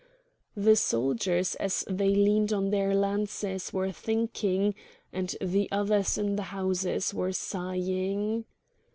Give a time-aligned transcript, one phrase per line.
[0.57, 4.73] The soldiers as they leaned on their lances were thinking,
[5.13, 8.45] and the others in the houses were sighing.